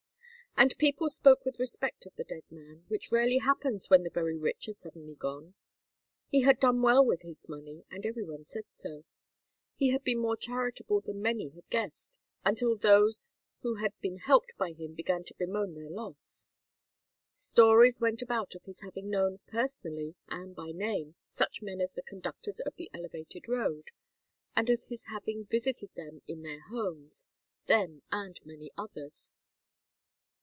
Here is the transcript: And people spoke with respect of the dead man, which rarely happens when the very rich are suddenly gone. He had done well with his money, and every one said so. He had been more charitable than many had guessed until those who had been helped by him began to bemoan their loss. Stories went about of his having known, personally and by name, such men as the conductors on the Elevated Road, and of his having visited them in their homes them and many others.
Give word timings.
And 0.57 0.77
people 0.77 1.07
spoke 1.09 1.45
with 1.45 1.61
respect 1.61 2.05
of 2.05 2.13
the 2.17 2.25
dead 2.25 2.43
man, 2.51 2.83
which 2.89 3.09
rarely 3.11 3.37
happens 3.37 3.89
when 3.89 4.03
the 4.03 4.09
very 4.09 4.37
rich 4.37 4.67
are 4.67 4.73
suddenly 4.73 5.15
gone. 5.15 5.55
He 6.27 6.41
had 6.41 6.59
done 6.59 6.81
well 6.81 7.03
with 7.03 7.21
his 7.21 7.47
money, 7.47 7.85
and 7.89 8.05
every 8.05 8.23
one 8.25 8.43
said 8.43 8.69
so. 8.69 9.05
He 9.75 9.89
had 9.89 10.03
been 10.03 10.19
more 10.19 10.35
charitable 10.35 10.99
than 11.01 11.21
many 11.21 11.49
had 11.49 11.67
guessed 11.69 12.19
until 12.43 12.75
those 12.75 13.31
who 13.61 13.75
had 13.75 13.99
been 14.01 14.17
helped 14.17 14.51
by 14.57 14.73
him 14.73 14.93
began 14.93 15.23
to 15.23 15.33
bemoan 15.35 15.73
their 15.73 15.89
loss. 15.89 16.47
Stories 17.31 18.01
went 18.01 18.21
about 18.21 18.53
of 18.53 18.65
his 18.65 18.81
having 18.81 19.09
known, 19.09 19.39
personally 19.47 20.15
and 20.27 20.53
by 20.53 20.71
name, 20.71 21.15
such 21.29 21.61
men 21.61 21.79
as 21.79 21.93
the 21.93 22.03
conductors 22.03 22.59
on 22.63 22.73
the 22.75 22.91
Elevated 22.93 23.47
Road, 23.47 23.87
and 24.55 24.69
of 24.69 24.83
his 24.83 25.05
having 25.05 25.45
visited 25.45 25.91
them 25.95 26.21
in 26.27 26.43
their 26.43 26.61
homes 26.69 27.25
them 27.67 28.03
and 28.11 28.39
many 28.45 28.69
others. 28.77 29.33